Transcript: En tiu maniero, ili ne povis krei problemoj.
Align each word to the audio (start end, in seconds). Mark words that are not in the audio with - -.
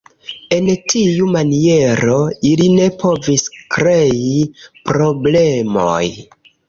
En 0.55 0.69
tiu 0.93 1.27
maniero, 1.35 2.15
ili 2.53 2.69
ne 2.77 2.87
povis 3.03 3.45
krei 3.77 4.19
problemoj. 4.89 6.05